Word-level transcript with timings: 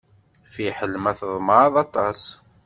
Fiḥel 0.53 0.93
ma 1.03 1.11
tḍemɛeḍ 1.19 1.75
aṭas. 1.85 2.21